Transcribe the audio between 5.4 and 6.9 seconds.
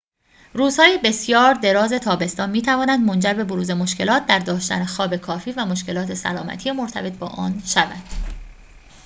و مشکلات سلامتی